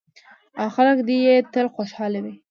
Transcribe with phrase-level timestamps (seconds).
[0.59, 2.33] او خلک دې یې تل خوشحاله وي.